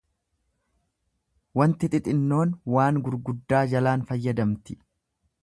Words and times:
Wanti 1.61 1.89
xixinnoon 1.97 2.55
waan 2.77 2.99
gurguddaa 3.09 3.61
jalaan 3.75 4.09
fayyadamti. 4.11 4.81